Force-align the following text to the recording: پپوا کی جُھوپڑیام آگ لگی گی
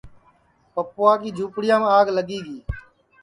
پپوا 0.73 1.11
کی 1.21 1.29
جُھوپڑیام 1.37 1.83
آگ 1.97 2.07
لگی 2.17 2.39
گی 2.45 2.59